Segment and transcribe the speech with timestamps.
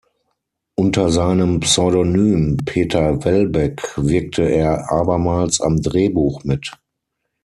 [0.73, 6.71] Unter seinem Pseudonym Peter Welbeck wirkte er abermals am Drehbuch mit.